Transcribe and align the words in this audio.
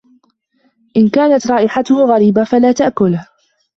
إن 0.97 1.09
كانت 1.09 1.51
رائحتة 1.51 2.05
غريبة، 2.05 2.43
فلا 2.43 2.71
تأكله. 2.71 3.27